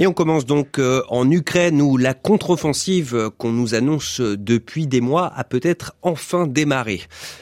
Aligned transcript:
Et 0.00 0.06
on 0.06 0.12
commence 0.12 0.46
donc 0.46 0.78
euh, 0.78 1.02
en 1.08 1.28
Ukraine 1.28 1.82
où 1.82 1.96
la 1.96 2.14
contre-offensive 2.14 3.30
qu'on 3.36 3.50
nous 3.50 3.74
annonce 3.74 4.20
depuis 4.20 4.86
des 4.86 5.00
mois 5.00 5.26
a 5.34 5.42
peut-être 5.42 5.96
enfin 6.02 6.46
démarré. 6.46 7.00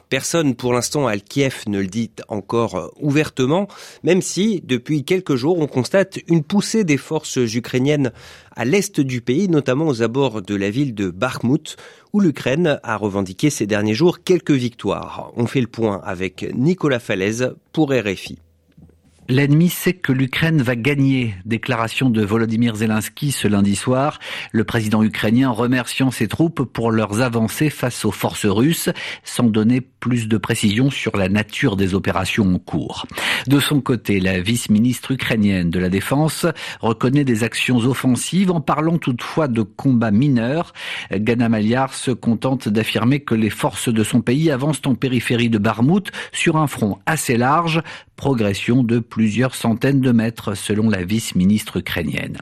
Personne 0.09 0.55
pour 0.55 0.73
l'instant 0.73 1.07
à 1.07 1.19
Kiev 1.19 1.65
ne 1.67 1.81
le 1.81 1.87
dit 1.87 2.11
encore 2.29 2.77
euh, 2.77 2.89
ouvertement, 2.99 3.69
même 4.05 4.23
si 4.23 4.63
depuis 4.65 5.05
quelques 5.05 5.37
jours 5.37 5.59
on 5.59 5.67
constate 5.67 6.19
une 6.29 6.43
poussée 6.43 6.85
des 6.85 6.97
forces 6.97 7.37
ukrainiennes 7.37 8.11
à 8.55 8.65
l'est 8.65 9.01
du 9.01 9.21
pays, 9.21 9.51
notamment 9.51 9.87
aux 9.87 10.01
abords 10.01 10.41
de 10.41 10.55
la 10.55 10.71
ville 10.71 10.95
de 10.95 11.11
Bakhmut, 11.11 11.77
où 12.15 12.21
l'Ukraine 12.21 12.81
a 12.83 12.97
revendiqué 12.97 13.51
ces 13.51 13.67
derniers 13.67 13.93
jours 13.93 14.23
quelques 14.25 14.51
victoires. 14.51 15.31
On 15.37 15.47
fait 15.47 15.61
le 15.61 15.67
point 15.67 16.01
avec 16.03 16.47
Nicolas 16.55 17.01
Falaise 17.01 17.55
pour 17.73 17.93
RFI. 17.93 18.39
L'ennemi 19.29 19.71
sait 19.71 19.93
que 19.93 20.13
l'Ukraine 20.13 20.63
va 20.63 20.77
gagner. 20.77 21.35
Déclaration 21.45 22.11
de 22.11 22.25
Volodymyr 22.25 22.77
Zelensky 22.77 23.33
ce 23.33 23.49
lundi 23.49 23.75
soir. 23.75 24.21
Le 24.53 24.63
président 24.63 25.03
ukrainien 25.03 25.51
remerciant 25.51 26.13
ses 26.13 26.29
troupes 26.29 26.63
pour 26.63 26.93
leurs 26.93 27.21
avancées 27.23 27.71
face 27.71 28.05
aux 28.05 28.13
forces 28.13 28.47
russes, 28.47 28.89
sans 29.25 29.45
donner 29.45 29.81
plus 29.81 30.29
de 30.29 30.37
précisions 30.37 30.91
sur 30.91 31.17
la 31.17 31.29
nature 31.29 31.77
des 31.77 31.95
opérations 31.95 32.55
en 32.55 32.59
cours. 32.59 33.07
De 33.49 33.59
son 33.59 33.81
côté, 33.81 34.21
la 34.21 34.41
vice-ministre 34.41 35.11
ukrainienne 35.11 35.71
de 35.71 35.81
la 35.81 35.89
Défense 35.89 36.47
reconnaît 36.81 37.25
des 37.25 37.43
actions 37.43 37.79
offensives 37.79 38.53
en 38.53 38.61
parlant 38.61 38.99
toutefois 38.99 39.49
de 39.49 39.63
combats 39.63 40.13
mineurs. 40.13 40.73
Gana 41.11 41.49
Maliar 41.49 41.95
se 41.95 42.13
contente 42.13 42.69
d'affirmer 42.69 43.21
que 43.21 43.35
les 43.35 43.51
forces 43.51 43.89
de 43.89 44.05
son 44.05 44.21
pays 44.21 44.53
avancent 44.53 44.83
en 44.87 44.95
périphérie 44.95 45.51
de 45.51 45.59
Barmout 45.59 46.13
sur 46.31 46.57
un 46.57 46.69
front 46.69 46.99
assez 47.07 47.37
large 47.37 47.83
progression 48.17 48.83
de 48.83 48.99
plusieurs 48.99 49.55
centaines 49.55 50.01
de 50.01 50.11
mètres 50.11 50.55
selon 50.55 50.89
la 50.89 51.05
vice-ministre 51.05 51.79
ukrainienne. 51.79 52.39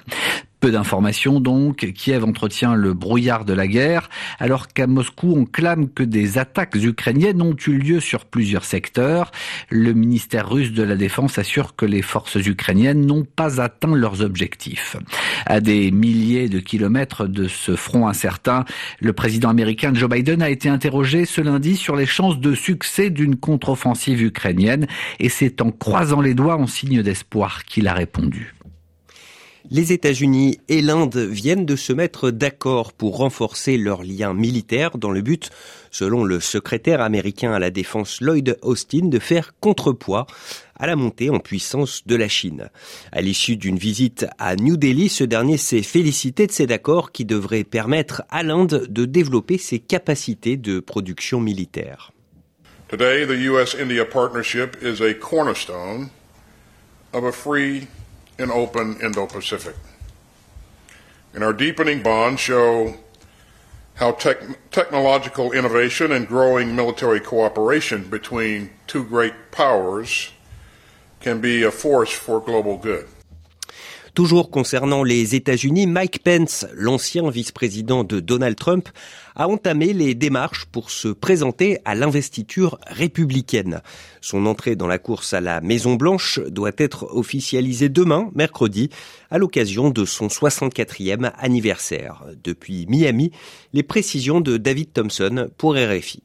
Peu 0.65 0.71
d'informations 0.71 1.41
donc, 1.41 1.93
Kiev 1.93 2.25
entretient 2.25 2.75
le 2.75 2.95
brouillard 2.95 3.45
de 3.45 3.53
la 3.53 3.67
guerre, 3.67 4.09
alors 4.39 4.69
qu'à 4.69 4.87
Moscou 4.87 5.35
on 5.37 5.45
clame 5.45 5.91
que 5.91 6.03
des 6.03 6.39
attaques 6.39 6.77
ukrainiennes 6.77 7.43
ont 7.43 7.55
eu 7.67 7.73
lieu 7.73 8.01
sur 8.01 8.25
plusieurs 8.25 8.65
secteurs. 8.65 9.31
Le 9.69 9.93
ministère 9.93 10.49
russe 10.49 10.73
de 10.73 10.83
la 10.83 10.97
Défense 10.97 11.37
assure 11.37 11.77
que 11.77 11.85
les 11.85 12.01
forces 12.01 12.37
ukrainiennes 12.37 13.05
n'ont 13.05 13.27
pas 13.27 13.61
atteint 13.61 13.95
leurs 13.95 14.23
objectifs. 14.23 14.97
À 15.45 15.61
des 15.61 15.91
milliers 15.91 16.49
de 16.49 16.61
kilomètres 16.61 17.27
de 17.27 17.47
ce 17.47 17.77
front 17.77 18.09
incertain, 18.09 18.65
le 19.01 19.13
président 19.13 19.51
américain 19.51 19.93
Joe 19.93 20.09
Biden 20.09 20.41
a 20.41 20.49
été 20.49 20.71
interrogé 20.71 21.27
ce 21.27 21.43
lundi 21.43 21.77
sur 21.77 21.95
les 21.95 22.07
chances 22.07 22.41
de 22.41 22.55
succès 22.55 23.11
d'une 23.11 23.37
contre-offensive 23.37 24.23
ukrainienne 24.23 24.87
et 25.21 25.29
c'est 25.29 25.61
en 25.61 25.71
croisant 25.71 26.23
les 26.23 26.33
doigts 26.33 26.57
en 26.57 26.67
signe 26.67 27.03
d'espoir 27.03 27.67
qu'il 27.67 27.87
a 27.87 27.93
répondu. 27.93 28.54
Les 29.71 29.95
États-Unis 29.95 30.59
et 30.69 30.83
l'Inde 30.83 31.17
viennent 31.17 31.65
de 31.65 31.75
se 31.75 31.95
mettre 31.95 32.31
d'accord 32.31 32.93
pour 32.93 33.17
renforcer 33.17 33.79
leurs 33.79 34.03
liens 34.03 34.35
militaires 34.35 34.99
dans 34.99 35.11
le 35.11 35.23
but, 35.23 35.49
selon 35.91 36.23
le 36.23 36.39
secrétaire 36.39 37.01
américain 37.01 37.53
à 37.53 37.59
la 37.59 37.71
défense 37.71 38.21
Lloyd 38.21 38.59
Austin, 38.61 39.07
de 39.07 39.19
faire 39.19 39.55
contrepoids 39.61 40.27
à 40.77 40.87
la 40.87 40.97
montée 40.97 41.31
en 41.31 41.39
puissance 41.39 42.07
de 42.07 42.15
la 42.15 42.29
Chine. 42.29 42.69
À 43.11 43.23
l'issue 43.23 43.57
d'une 43.57 43.79
visite 43.79 44.27
à 44.39 44.55
New 44.55 44.77
Delhi, 44.77 45.09
ce 45.09 45.25
dernier 45.25 45.57
s'est 45.57 45.83
félicité 45.83 46.47
de 46.47 46.53
cet 46.53 46.71
accord 46.71 47.11
qui 47.11 47.25
devrait 47.25 47.65
permettre 47.65 48.23
à 48.29 48.43
l'Inde 48.43 48.87
de 48.91 49.07
développer 49.07 49.57
ses 49.57 49.79
capacités 49.79 50.59
de 50.59 50.79
production 50.79 51.41
militaire. 51.41 52.13
Today, 52.89 53.27
the 53.27 53.41
US-India 53.51 54.05
partnership 54.05 54.77
is 54.83 55.01
a 55.01 55.15
cornerstone 55.15 56.11
of 57.15 57.25
a 57.25 57.33
free 57.33 57.89
and 58.39 58.51
open 58.51 59.01
Indo 59.01 59.27
Pacific. 59.27 59.77
And 61.33 61.43
our 61.43 61.53
deepening 61.53 62.03
bonds 62.03 62.41
show 62.41 62.97
how 63.95 64.13
tech 64.13 64.39
technological 64.71 65.53
innovation 65.53 66.13
and 66.13 66.27
growing 66.27 66.75
military 66.75 67.21
cooperation 67.21 68.09
between 68.09 68.71
two 68.87 69.05
great 69.05 69.53
powers 69.53 70.31
can 71.21 71.41
be 71.41 71.63
a 71.63 71.71
force 71.71 72.13
for 72.13 72.41
global 72.41 72.77
good. 72.77 73.07
Toujours 74.15 74.49
concernant 74.49 75.03
les 75.03 75.35
États-Unis, 75.35 75.89
Mike 75.89 76.23
Pence, 76.23 76.67
l'ancien 76.73 77.29
vice-président 77.31 78.05
de 78.05 78.21
Donald 78.21 78.55
Trump, 78.55 78.89
a 79.35 79.49
entamé 79.49 79.93
les 79.93 80.15
démarches 80.15 80.67
pour 80.67 80.93
se 80.93 81.09
présenter 81.09 81.79
à 81.85 81.97
l'investiture 81.97 82.79
républicaine. 82.87 83.83
Son 84.21 84.47
entrée 84.47 84.77
dans 84.77 84.87
la 84.87 84.99
course 84.99 85.35
à 85.35 85.41
la 85.41 85.61
Maison-Blanche 85.61 86.39
doit 86.47 86.71
être 86.79 87.13
officialisée 87.13 87.89
demain, 87.89 88.31
mercredi, 88.37 88.89
à 89.33 89.39
l'occasion 89.39 89.91
de 89.91 90.05
son 90.05 90.29
64e 90.29 91.33
anniversaire. 91.37 92.25
Depuis 92.45 92.87
Miami, 92.89 93.33
les 93.73 93.83
précisions 93.83 94.41
de 94.41 94.59
David 94.59 94.93
Thompson 94.93 95.49
pour 95.59 95.75
RFI. 95.75 96.23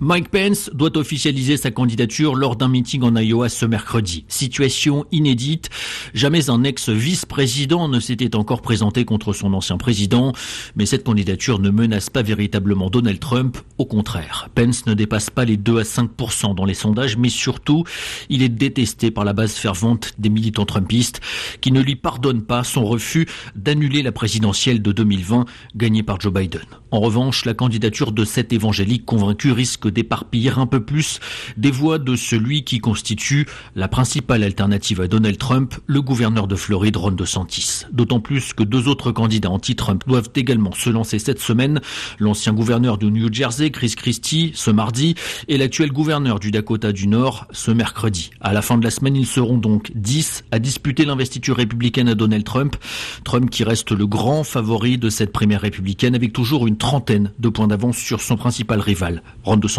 Mike 0.00 0.28
Pence 0.30 0.70
doit 0.72 0.96
officialiser 0.96 1.56
sa 1.56 1.72
candidature 1.72 2.36
lors 2.36 2.54
d'un 2.54 2.68
meeting 2.68 3.02
en 3.02 3.16
Iowa 3.16 3.48
ce 3.48 3.66
mercredi. 3.66 4.24
Situation 4.28 5.04
inédite. 5.10 5.70
Jamais 6.14 6.50
un 6.50 6.62
ex-vice-président 6.62 7.88
ne 7.88 7.98
s'était 7.98 8.36
encore 8.36 8.62
présenté 8.62 9.04
contre 9.04 9.32
son 9.32 9.52
ancien 9.54 9.76
président. 9.76 10.32
Mais 10.76 10.86
cette 10.86 11.02
candidature 11.02 11.58
ne 11.58 11.70
menace 11.70 12.10
pas 12.10 12.22
véritablement 12.22 12.90
Donald 12.90 13.18
Trump. 13.18 13.58
Au 13.78 13.86
contraire, 13.86 14.48
Pence 14.54 14.86
ne 14.86 14.94
dépasse 14.94 15.30
pas 15.30 15.44
les 15.44 15.56
2 15.56 15.80
à 15.80 15.84
5 15.84 16.10
dans 16.54 16.64
les 16.64 16.74
sondages, 16.74 17.16
mais 17.16 17.28
surtout, 17.28 17.82
il 18.28 18.44
est 18.44 18.48
détesté 18.48 19.10
par 19.10 19.24
la 19.24 19.32
base 19.32 19.54
fervente 19.54 20.12
des 20.18 20.28
militants 20.28 20.64
trumpistes 20.64 21.20
qui 21.60 21.72
ne 21.72 21.80
lui 21.80 21.96
pardonnent 21.96 22.44
pas 22.44 22.62
son 22.62 22.84
refus 22.84 23.26
d'annuler 23.56 24.02
la 24.02 24.12
présidentielle 24.12 24.80
de 24.80 24.92
2020 24.92 25.44
gagnée 25.74 26.04
par 26.04 26.20
Joe 26.20 26.32
Biden. 26.32 26.62
En 26.92 27.00
revanche, 27.00 27.44
la 27.44 27.54
candidature 27.54 28.12
de 28.12 28.24
cet 28.24 28.52
évangélique 28.52 29.04
convaincu 29.04 29.50
risque 29.50 29.87
d'éparpiller 29.90 30.52
un 30.56 30.66
peu 30.66 30.80
plus 30.80 31.20
des 31.56 31.70
voix 31.70 31.98
de 31.98 32.16
celui 32.16 32.64
qui 32.64 32.78
constitue 32.78 33.46
la 33.74 33.88
principale 33.88 34.42
alternative 34.42 35.00
à 35.00 35.08
Donald 35.08 35.38
Trump, 35.38 35.74
le 35.86 36.02
gouverneur 36.02 36.46
de 36.46 36.56
Floride, 36.56 36.96
Ron 36.96 37.12
DeSantis. 37.12 37.84
D'autant 37.92 38.20
plus 38.20 38.52
que 38.52 38.62
deux 38.62 38.88
autres 38.88 39.12
candidats 39.12 39.50
anti-Trump 39.50 40.04
doivent 40.06 40.30
également 40.34 40.72
se 40.72 40.90
lancer 40.90 41.18
cette 41.18 41.40
semaine, 41.40 41.80
l'ancien 42.18 42.52
gouverneur 42.52 42.98
du 42.98 43.10
New 43.10 43.32
Jersey, 43.32 43.70
Chris 43.70 43.94
Christie, 43.96 44.52
ce 44.54 44.70
mardi, 44.70 45.14
et 45.48 45.58
l'actuel 45.58 45.92
gouverneur 45.92 46.40
du 46.40 46.50
Dakota 46.50 46.92
du 46.92 47.06
Nord, 47.06 47.46
ce 47.52 47.70
mercredi. 47.70 48.30
À 48.40 48.52
la 48.52 48.62
fin 48.62 48.78
de 48.78 48.84
la 48.84 48.90
semaine, 48.90 49.16
ils 49.16 49.26
seront 49.26 49.58
donc 49.58 49.92
10 49.94 50.44
à 50.50 50.58
disputer 50.58 51.04
l'investiture 51.04 51.56
républicaine 51.56 52.08
à 52.08 52.14
Donald 52.14 52.44
Trump. 52.44 52.76
Trump 53.24 53.50
qui 53.50 53.64
reste 53.64 53.92
le 53.92 54.06
grand 54.06 54.44
favori 54.44 54.98
de 54.98 55.10
cette 55.10 55.32
primaire 55.32 55.60
républicaine 55.60 56.14
avec 56.14 56.32
toujours 56.32 56.66
une 56.66 56.76
trentaine 56.76 57.32
de 57.38 57.48
points 57.48 57.68
d'avance 57.68 57.98
sur 57.98 58.20
son 58.20 58.36
principal 58.36 58.80
rival, 58.80 59.22
Ron 59.44 59.56
DeSantis. 59.56 59.77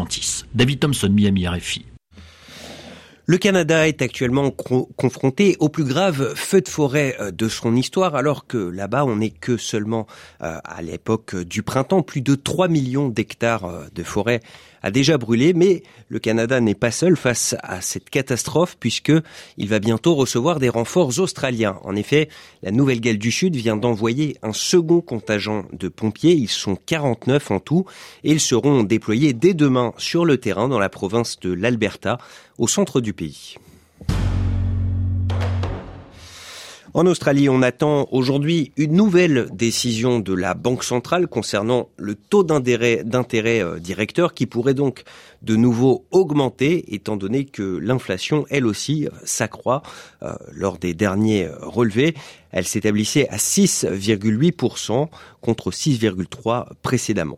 David 0.54 0.80
Thompson, 0.80 1.10
Miami 1.10 1.48
RFI. 1.48 1.86
Le 3.30 3.38
Canada 3.38 3.88
est 3.88 4.02
actuellement 4.02 4.50
confronté 4.50 5.56
au 5.60 5.70
plus 5.70 5.84
grave 5.84 6.34
feu 6.34 6.62
de 6.62 6.68
forêt 6.68 7.16
euh, 7.20 7.30
de 7.30 7.48
son 7.48 7.76
histoire, 7.76 8.16
alors 8.16 8.48
que 8.48 8.58
là-bas, 8.58 9.06
on 9.06 9.18
n'est 9.18 9.30
que 9.30 9.56
seulement 9.56 10.08
euh, 10.42 10.58
à 10.64 10.82
l'époque 10.82 11.36
du 11.36 11.62
printemps, 11.62 12.02
plus 12.02 12.22
de 12.22 12.34
3 12.34 12.70
millions 12.70 13.08
d'hectares 13.08 13.66
euh, 13.66 13.86
de 13.94 14.02
forêt 14.02 14.40
a 14.82 14.92
déjà 14.92 15.18
brûlé, 15.18 15.54
mais 15.54 15.84
le 16.08 16.20
Canada 16.20 16.60
n'est 16.60 16.76
pas 16.76 16.92
seul 16.92 17.16
face 17.16 17.56
à 17.64 17.82
cette 17.82 18.10
catastrophe 18.10 18.78
puisque 18.80 19.12
il 19.58 19.68
va 19.68 19.80
bientôt 19.80 20.16
recevoir 20.16 20.60
des 20.60 20.70
renforts 20.70 21.20
australiens. 21.20 21.80
En 21.84 21.96
effet, 21.96 22.30
la 22.64 22.72
Nouvelle-Galles 22.72 23.18
du 23.18 23.32
Sud 23.32 23.56
vient 23.56 23.78
d'envoyer 23.78 24.38
un 24.42 24.54
second 24.54 25.02
contingent 25.02 25.66
de 25.74 25.88
pompiers. 25.88 26.34
Ils 26.34 26.50
sont 26.50 26.76
49 26.76 27.52
en 27.52 27.60
tout 27.60 27.86
et 28.24 28.32
ils 28.32 28.40
seront 28.40 28.84
déployés 28.84 29.34
dès 29.34 29.54
demain 29.54 29.94
sur 29.98 30.26
le 30.26 30.38
terrain 30.38 30.68
dans 30.68 30.80
la 30.80 30.90
province 30.90 31.40
de 31.40 31.52
l'Alberta, 31.52 32.18
au 32.58 32.68
centre 32.68 33.02
du 33.02 33.14
pays. 33.14 33.56
En 36.96 37.06
Australie, 37.06 37.50
on 37.50 37.62
attend 37.62 38.08
aujourd'hui 38.10 38.72
une 38.76 38.94
nouvelle 38.94 39.50
décision 39.54 40.20
de 40.20 40.34
la 40.34 40.56
Banque 40.56 40.84
centrale 40.84 41.28
concernant 41.28 41.90
le 41.98 42.16
taux 42.16 42.44
d'intérêt 42.44 43.04
euh, 43.62 43.78
directeur 43.78 44.34
qui 44.34 44.48
pourrait 44.48 44.74
donc 44.74 45.04
de 45.44 45.56
nouveau 45.56 46.08
augmenter 46.10 46.96
étant 46.96 47.16
donné 47.16 47.46
que 47.46 47.78
l'inflation, 47.78 48.46
elle 48.50 48.66
aussi, 48.66 49.06
euh, 49.06 49.12
s'accroît 49.24 49.84
euh, 50.24 50.34
lors 50.52 50.80
des 50.80 50.96
derniers 50.96 51.48
relevés. 51.62 52.16
Elle 52.52 52.66
s'établissait 52.66 53.30
à 53.30 53.38
6,8% 53.38 55.10
contre 55.42 55.70
6,3% 55.70 56.66
précédemment. 56.82 57.38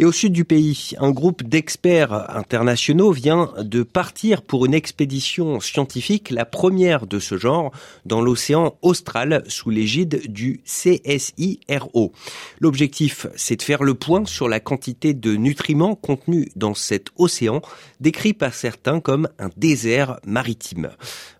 Et 0.00 0.04
au 0.04 0.12
sud 0.12 0.32
du 0.32 0.44
pays, 0.44 0.92
un 1.00 1.10
groupe 1.10 1.42
d'experts 1.42 2.36
internationaux 2.36 3.10
vient 3.10 3.52
de 3.58 3.82
partir 3.82 4.42
pour 4.42 4.64
une 4.64 4.72
expédition 4.72 5.58
scientifique, 5.58 6.30
la 6.30 6.44
première 6.44 7.08
de 7.08 7.18
ce 7.18 7.36
genre, 7.36 7.72
dans 8.06 8.20
l'océan 8.20 8.78
austral 8.82 9.42
sous 9.48 9.70
l'égide 9.70 10.30
du 10.30 10.60
CSIRO. 10.64 12.12
L'objectif, 12.60 13.26
c'est 13.34 13.56
de 13.56 13.62
faire 13.62 13.82
le 13.82 13.94
point 13.94 14.24
sur 14.24 14.48
la 14.48 14.60
quantité 14.60 15.14
de 15.14 15.34
nutriments 15.34 15.96
contenus 15.96 16.46
dans 16.54 16.74
cet 16.74 17.08
océan, 17.16 17.60
décrit 17.98 18.34
par 18.34 18.54
certains 18.54 19.00
comme 19.00 19.28
un 19.40 19.50
désert 19.56 20.20
maritime. 20.24 20.90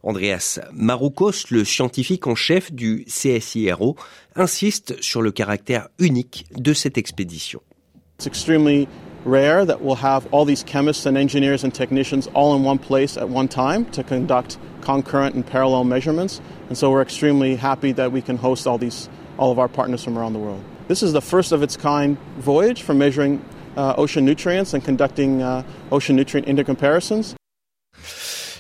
Andreas 0.02 0.58
Maroukos, 0.72 1.50
le 1.50 1.64
scientifique 1.64 2.26
en 2.26 2.34
chef 2.34 2.72
du 2.72 3.04
CSIRO, 3.06 3.94
insiste 4.34 5.00
sur 5.00 5.22
le 5.22 5.30
caractère 5.30 5.90
unique 6.00 6.46
de 6.56 6.72
cette 6.72 6.98
expédition. 6.98 7.60
It's 8.18 8.26
extremely 8.26 8.88
rare 9.24 9.64
that 9.64 9.80
we'll 9.80 9.94
have 9.94 10.26
all 10.32 10.44
these 10.44 10.64
chemists 10.64 11.06
and 11.06 11.16
engineers 11.16 11.62
and 11.62 11.72
technicians 11.72 12.26
all 12.34 12.56
in 12.56 12.64
one 12.64 12.78
place 12.78 13.16
at 13.16 13.28
one 13.28 13.46
time 13.46 13.84
to 13.92 14.02
conduct 14.02 14.58
concurrent 14.80 15.36
and 15.36 15.46
parallel 15.46 15.84
measurements. 15.84 16.40
And 16.68 16.76
so 16.76 16.90
we're 16.90 17.02
extremely 17.02 17.54
happy 17.54 17.92
that 17.92 18.10
we 18.10 18.20
can 18.20 18.36
host 18.36 18.66
all 18.66 18.76
these 18.76 19.08
all 19.38 19.52
of 19.52 19.60
our 19.60 19.68
partners 19.68 20.02
from 20.02 20.18
around 20.18 20.32
the 20.32 20.40
world. 20.40 20.60
This 20.88 21.04
is 21.04 21.12
the 21.12 21.20
first 21.20 21.52
of 21.52 21.62
its 21.62 21.76
kind 21.76 22.18
voyage 22.40 22.82
for 22.82 22.92
measuring 22.92 23.40
uh, 23.76 23.94
ocean 23.96 24.24
nutrients 24.24 24.74
and 24.74 24.84
conducting 24.84 25.40
uh, 25.40 25.62
ocean 25.92 26.16
nutrient 26.16 26.48
intercomparisons. 26.48 27.36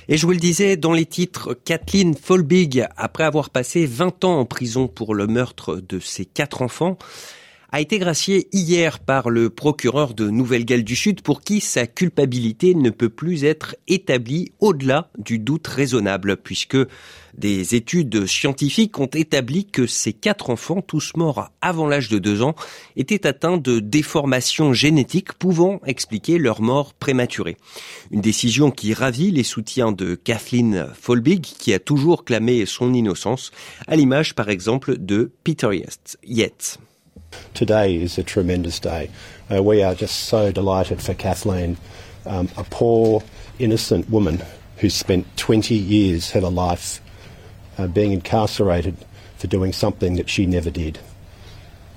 Et 0.06 0.16
je 0.16 0.24
vous 0.24 0.34
le 0.34 0.38
disais 0.38 0.76
dans 0.76 0.92
les 0.92 1.04
titres, 1.04 1.54
Kathleen 1.54 2.14
Folbig, 2.14 2.86
après 2.96 3.24
avoir 3.24 3.50
passé 3.50 3.86
20 3.86 4.22
ans 4.22 4.38
en 4.38 4.44
prison 4.44 4.86
pour 4.86 5.16
le 5.16 5.26
meurtre 5.26 5.80
de 5.80 5.98
ses 5.98 6.26
quatre 6.26 6.62
enfants, 6.62 6.96
a 7.70 7.80
été 7.82 7.98
gracié 7.98 8.48
hier 8.52 8.98
par 8.98 9.28
le 9.28 9.50
procureur 9.50 10.14
de 10.14 10.30
Nouvelle-Galles 10.30 10.84
du 10.84 10.96
Sud 10.96 11.20
pour 11.20 11.42
qui 11.42 11.60
sa 11.60 11.86
culpabilité 11.86 12.74
ne 12.74 12.88
peut 12.88 13.10
plus 13.10 13.44
être 13.44 13.76
établie 13.86 14.52
au-delà 14.58 15.10
du 15.18 15.38
doute 15.38 15.66
raisonnable 15.66 16.38
puisque 16.38 16.78
des 17.36 17.74
études 17.74 18.26
scientifiques 18.26 18.98
ont 18.98 19.06
établi 19.06 19.66
que 19.66 19.86
ces 19.86 20.14
quatre 20.14 20.48
enfants, 20.48 20.80
tous 20.80 21.12
morts 21.14 21.50
avant 21.60 21.86
l'âge 21.86 22.08
de 22.08 22.18
deux 22.18 22.42
ans, 22.42 22.54
étaient 22.96 23.26
atteints 23.26 23.58
de 23.58 23.80
déformations 23.80 24.72
génétiques 24.72 25.34
pouvant 25.34 25.80
expliquer 25.84 26.38
leur 26.38 26.62
mort 26.62 26.94
prématurée. 26.94 27.58
Une 28.10 28.22
décision 28.22 28.70
qui 28.70 28.94
ravit 28.94 29.30
les 29.30 29.44
soutiens 29.44 29.92
de 29.92 30.14
Kathleen 30.14 30.88
Folbig 30.98 31.42
qui 31.42 31.74
a 31.74 31.78
toujours 31.78 32.24
clamé 32.24 32.64
son 32.64 32.94
innocence, 32.94 33.52
à 33.86 33.94
l'image 33.94 34.34
par 34.34 34.48
exemple 34.48 34.96
de 34.96 35.30
Peter 35.44 35.68
Yates. 36.24 36.78
Today 37.54 37.96
is 37.96 38.18
a 38.18 38.22
tremendous 38.22 38.78
day. 38.78 39.10
Uh, 39.50 39.62
we 39.62 39.82
are 39.82 39.94
just 39.94 40.26
so 40.26 40.52
delighted 40.52 41.02
for 41.02 41.14
Kathleen, 41.14 41.76
um, 42.24 42.48
a 42.56 42.64
poor, 42.64 43.22
innocent 43.58 44.08
woman 44.08 44.42
who 44.76 44.88
spent 44.88 45.26
20 45.36 45.74
years 45.74 46.34
of 46.34 46.42
her 46.42 46.50
life 46.50 47.00
uh, 47.76 47.86
being 47.86 48.12
incarcerated 48.12 48.96
for 49.36 49.46
doing 49.48 49.72
something 49.72 50.14
that 50.16 50.28
she 50.28 50.46
never 50.46 50.70
did. 50.70 50.98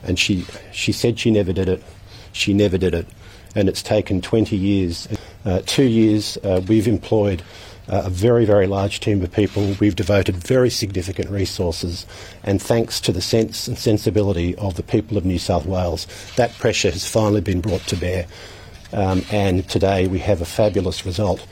And 0.03 0.17
she, 0.17 0.45
she 0.71 0.91
said 0.91 1.19
she 1.19 1.31
never 1.31 1.53
did 1.53 1.69
it. 1.69 1.83
She 2.31 2.53
never 2.53 2.77
did 2.77 2.95
it. 2.95 3.07
And 3.55 3.69
it's 3.69 3.83
taken 3.83 4.21
20 4.21 4.55
years. 4.55 5.07
Uh, 5.45 5.61
two 5.65 5.83
years 5.83 6.37
uh, 6.37 6.61
we've 6.67 6.87
employed 6.87 7.43
a 7.91 8.09
very, 8.09 8.45
very 8.45 8.67
large 8.67 8.99
team 8.99 9.21
of 9.21 9.31
people. 9.31 9.75
We've 9.79 9.95
devoted 9.95 10.35
very 10.37 10.69
significant 10.69 11.29
resources, 11.29 12.05
and 12.43 12.61
thanks 12.61 12.99
to 13.01 13.11
the 13.11 13.21
sense 13.21 13.67
and 13.67 13.77
sensibility 13.77 14.55
of 14.55 14.75
the 14.75 14.83
people 14.83 15.17
of 15.17 15.25
New 15.25 15.39
South 15.39 15.65
Wales, 15.65 16.07
that 16.37 16.57
pressure 16.57 16.91
has 16.91 17.07
finally 17.07 17.41
been 17.41 17.61
brought 17.61 17.81
to 17.87 17.97
bear. 17.97 18.25
Um, 18.93 19.23
and 19.31 19.67
today 19.69 20.07
we 20.07 20.19
have 20.19 20.41
a 20.41 20.45
fabulous 20.45 21.05
result. 21.05 21.45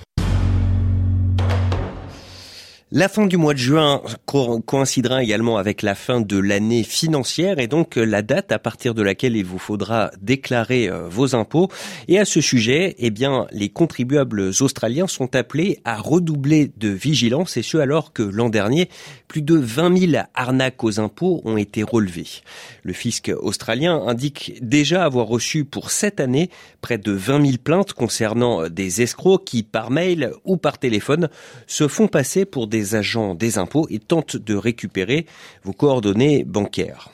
La 2.92 3.08
fin 3.08 3.28
du 3.28 3.38
mois 3.38 3.54
de 3.54 3.60
juin 3.60 4.02
coïncidera 4.26 5.22
également 5.22 5.58
avec 5.58 5.84
la 5.84 5.94
fin 5.94 6.22
de 6.22 6.40
l'année 6.40 6.82
financière 6.82 7.60
et 7.60 7.68
donc 7.68 8.00
euh, 8.00 8.04
la 8.04 8.24
date 8.24 8.52
à 8.52 8.58
partir 8.58 8.96
de 8.96 9.04
laquelle 9.04 9.36
il 9.36 9.46
vous 9.46 9.60
faudra 9.60 10.10
déclarer 10.20 10.90
euh, 10.90 11.08
vos 11.08 11.36
impôts. 11.36 11.70
Et 12.08 12.18
à 12.18 12.26
ce 12.26 12.42
sujet, 12.42 12.96
eh 12.98 13.12
bien, 13.12 13.46
les 13.52 13.70
contribuables 13.70 14.50
australiens 14.60 15.06
sont 15.06 15.36
appelés 15.36 15.78
à 15.86 15.98
redoubler 15.98 16.72
de 16.78 16.90
vigilance 16.90 17.58
et 17.58 17.62
ce 17.62 17.78
alors 17.78 18.12
que 18.12 18.24
l'an 18.24 18.50
dernier, 18.50 18.90
plus 19.28 19.44
de 19.44 19.56
20 19.56 20.12
000 20.12 20.24
arnaques 20.34 20.84
aux 20.84 21.00
impôts 21.00 21.44
ont 21.46 21.58
été 21.58 21.84
relevées. 21.84 22.42
Le 22.82 22.94
fisc 22.94 23.32
australien 23.40 24.02
indique 24.08 24.58
déjà 24.64 25.06
avoir 25.06 25.28
reçu 25.28 25.64
pour 25.64 25.92
cette 25.92 26.20
année 26.20 26.50
près 26.82 26.98
de 26.98 27.12
20 27.12 27.46
000 27.46 27.58
plaintes 27.64 27.94
concernant 27.94 28.68
des 28.68 29.04
escrocs 29.04 29.46
qui, 29.46 29.62
par 29.62 29.92
mail 29.92 30.32
ou 30.44 30.58
par 30.58 30.80
téléphone, 30.80 31.30
se 31.68 31.88
font 31.88 32.08
passer 32.08 32.46
pour 32.46 32.66
des 32.66 32.79
agents 32.96 33.36
des 33.36 33.58
impôts 33.58 33.88
et 33.90 34.00
tentent 34.00 34.38
de 34.38 34.56
récupérer 34.56 35.26
vos 35.64 35.74
coordonnées 35.74 36.44
bancaires. 36.44 37.10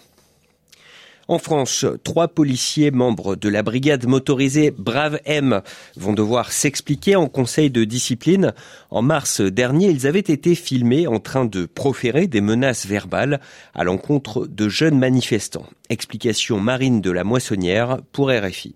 En 1.27 1.39
France, 1.39 1.87
trois 2.03 2.27
policiers 2.27 2.91
membres 2.91 3.35
de 3.35 3.49
la 3.49 3.63
brigade 3.63 4.05
motorisée 4.05 4.69
Brave 4.69 5.19
M 5.25 5.61
vont 5.95 6.13
devoir 6.13 6.51
s'expliquer 6.51 7.15
en 7.15 7.27
conseil 7.27 7.71
de 7.71 7.83
discipline. 7.83 8.53
En 8.91 9.01
mars 9.01 9.41
dernier, 9.41 9.87
ils 9.87 10.05
avaient 10.05 10.19
été 10.19 10.53
filmés 10.53 11.07
en 11.07 11.19
train 11.19 11.45
de 11.45 11.65
proférer 11.65 12.27
des 12.27 12.41
menaces 12.41 12.85
verbales 12.85 13.41
à 13.73 13.83
l'encontre 13.83 14.45
de 14.45 14.69
jeunes 14.69 14.99
manifestants. 14.99 15.65
Explication 15.89 16.59
marine 16.59 17.01
de 17.01 17.09
la 17.09 17.23
moissonnière 17.23 17.97
pour 18.11 18.29
RFI. 18.29 18.75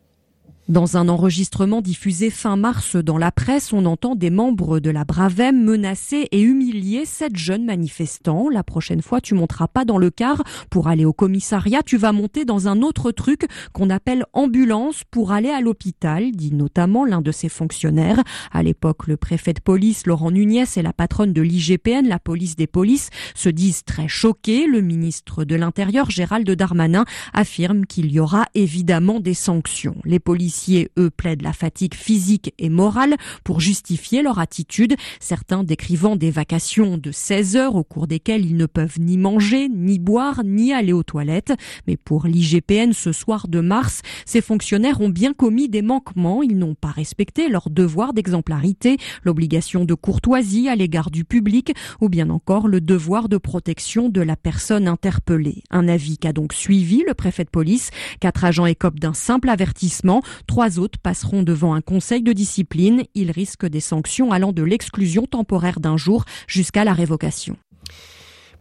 Dans 0.70 0.98
un 0.98 1.10
enregistrement 1.10 1.82
diffusé 1.82 2.30
fin 2.30 2.56
mars 2.56 2.96
dans 2.96 3.18
la 3.18 3.32
presse, 3.32 3.74
on 3.74 3.88
entend 3.88 4.14
des 4.14 4.30
membres 4.30 4.80
de 4.80 4.92
la 4.92 5.04
Bravem 5.04 5.64
menacer 5.64 6.28
et 6.32 6.44
humilier 6.44 7.06
sept 7.08 7.36
jeunes 7.36 7.66
manifestants. 7.66 8.50
La 8.50 8.62
prochaine 8.62 9.02
fois, 9.02 9.20
tu 9.20 9.34
monteras 9.34 9.68
pas 9.68 9.84
dans 9.84 9.98
le 9.98 10.12
car 10.12 10.44
pour 10.70 10.88
aller 10.88 11.06
au 11.06 11.12
commissariat, 11.12 11.82
tu 11.82 11.98
vas 11.98 12.12
monter 12.12 12.46
dans 12.46 12.68
un 12.68 12.84
autre 12.84 13.10
truc 13.10 13.48
qu'on 13.74 13.90
appelle 13.90 14.26
ambulance 14.34 15.02
pour 15.10 15.32
aller 15.32 15.50
à 15.50 15.60
l'hôpital, 15.60 16.30
dit 16.34 16.54
notamment 16.54 17.04
l'un 17.04 17.22
de 17.22 17.32
ses 17.32 17.50
fonctionnaires. 17.50 18.22
À 18.52 18.62
l'époque, 18.62 19.08
le 19.08 19.18
préfet 19.18 19.54
de 19.54 19.62
police, 19.62 20.06
Laurent 20.06 20.30
Nunez, 20.30 20.66
et 20.76 20.84
la 20.84 20.94
patronne 20.94 21.34
de 21.34 21.42
l'IGPN, 21.42 22.08
la 22.08 22.20
police 22.20 22.56
des 22.56 22.68
polices, 22.68 23.10
se 23.34 23.50
disent 23.50 23.86
très 23.86 24.08
choqués. 24.08 24.68
Le 24.68 24.82
ministre 24.82 25.46
de 25.46 25.56
l'Intérieur, 25.56 26.12
Gérald 26.12 26.48
Darmanin, 26.48 27.06
affirme 27.34 27.88
qu'il 27.88 28.12
y 28.12 28.20
aura 28.20 28.46
évidemment 28.54 29.20
des 29.20 29.34
sanctions. 29.34 29.96
Les 30.06 30.20
policiers 30.20 30.59
eux, 30.98 31.10
plaident 31.10 31.42
la 31.42 31.54
fatigue 31.54 31.94
physique 31.94 32.54
et 32.58 32.70
morale 32.70 33.16
pour 33.44 33.60
justifier 33.60 34.22
leur 34.22 34.40
attitude, 34.40 34.96
certains 35.20 35.64
décrivant 35.64 36.16
des 36.16 36.32
vacations 36.32 36.98
de 36.98 37.12
16 37.12 37.56
heures 37.56 37.76
au 37.76 37.84
cours 37.84 38.08
desquelles 38.08 38.46
ils 38.46 38.58
ne 38.58 38.66
peuvent 38.66 39.00
ni 39.00 39.18
manger, 39.18 39.70
ni 39.70 40.00
boire, 40.00 40.44
ni 40.44 40.74
aller 40.74 40.94
aux 40.94 41.04
toilettes. 41.04 41.54
Mais 41.88 41.98
pour 41.98 42.26
l'IGPN 42.26 42.94
ce 42.94 43.12
soir 43.12 43.48
de 43.48 43.60
mars, 43.60 44.02
ces 44.26 44.42
fonctionnaires 44.42 45.02
ont 45.02 45.10
bien 45.10 45.34
commis 45.34 45.70
des 45.70 45.82
manquements. 45.82 46.44
Ils 46.44 46.58
n'ont 46.58 46.76
pas 46.76 46.92
respecté 46.92 47.50
leur 47.50 47.70
devoir 47.70 48.14
d'exemplarité, 48.14 48.98
l'obligation 49.24 49.86
de 49.86 49.94
courtoisie 49.94 50.70
à 50.70 50.76
l'égard 50.76 51.12
du 51.12 51.26
public 51.26 51.74
ou 52.02 52.10
bien 52.10 52.30
encore 52.30 52.68
le 52.68 52.82
devoir 52.82 53.30
de 53.30 53.38
protection 53.38 54.10
de 54.10 54.22
la 54.22 54.36
personne 54.36 54.88
interpellée. 54.88 55.64
Un 55.70 55.88
avis 55.88 56.18
qu'a 56.18 56.34
donc 56.34 56.54
suivi 56.54 57.04
le 57.08 57.14
préfet 57.14 57.44
de 57.44 57.50
police. 57.50 57.92
Quatre 58.20 58.46
agents 58.46 58.66
écopent 58.66 59.00
d'un 59.00 59.14
simple 59.14 59.50
avertissement. 59.50 60.22
Trois 60.50 60.80
autres 60.80 60.98
passeront 60.98 61.44
devant 61.44 61.76
un 61.76 61.82
conseil 61.82 62.24
de 62.24 62.34
discipline. 62.34 63.04
Ils 63.14 63.30
risquent 63.30 63.68
des 63.68 63.80
sanctions 63.80 64.32
allant 64.32 64.52
de 64.52 64.64
l'exclusion 64.64 65.28
temporaire 65.28 65.80
d'un 65.80 65.96
jour 65.96 66.26
jusqu'à 66.48 66.84
la 66.84 66.94
révocation. 66.94 67.56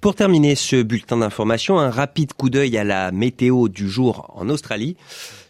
Pour 0.03 0.15
terminer 0.15 0.55
ce 0.55 0.83
bulletin 0.83 1.17
d'information, 1.17 1.79
un 1.79 1.89
rapide 1.89 2.35
coup 2.35 2.51
d'œil 2.51 2.77
à 2.77 2.85
la 2.85 3.11
météo 3.11 3.69
du 3.69 3.89
jour 3.89 4.31
en 4.35 4.51
Australie. 4.51 4.99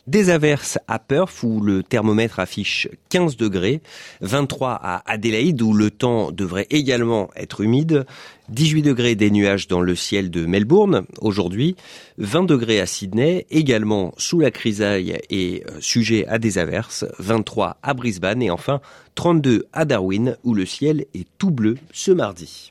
Des 0.08 0.30
averses 0.30 0.78
à 0.88 0.98
Perth 0.98 1.42
où 1.42 1.60
le 1.60 1.82
thermomètre 1.82 2.40
affiche 2.40 2.88
15 3.10 3.36
degrés, 3.36 3.82
23 4.22 4.70
à 4.70 5.02
Adélaïde 5.04 5.60
où 5.60 5.74
le 5.74 5.90
temps 5.90 6.32
devrait 6.32 6.66
également 6.70 7.28
être 7.36 7.60
humide, 7.60 8.06
18 8.48 8.80
degrés 8.80 9.16
des 9.16 9.30
nuages 9.30 9.68
dans 9.68 9.82
le 9.82 9.94
ciel 9.94 10.30
de 10.30 10.46
Melbourne 10.46 11.04
aujourd'hui, 11.20 11.76
20 12.16 12.44
degrés 12.44 12.80
à 12.80 12.86
Sydney, 12.86 13.44
également 13.50 14.14
sous 14.16 14.40
la 14.40 14.50
crisaille 14.50 15.18
et 15.28 15.62
euh, 15.68 15.72
sujet 15.80 16.26
à 16.26 16.38
des 16.38 16.56
averses, 16.56 17.04
23 17.18 17.76
à 17.82 17.92
Brisbane 17.92 18.40
et 18.40 18.50
enfin 18.50 18.80
32 19.14 19.66
à 19.74 19.84
Darwin 19.84 20.38
où 20.42 20.54
le 20.54 20.64
ciel 20.64 21.04
est 21.12 21.28
tout 21.36 21.50
bleu 21.50 21.76
ce 21.92 22.12
mardi. 22.12 22.70